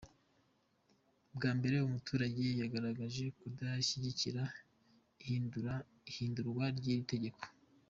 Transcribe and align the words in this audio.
Bwa 1.35 1.51
mbere 1.57 1.75
umuturage 1.79 2.45
yagaragaje 2.61 3.23
kudashyigikira 3.39 4.43
ihindurwa 6.09 6.65
ry’iri 6.77 7.05
tegeko. 7.13 7.41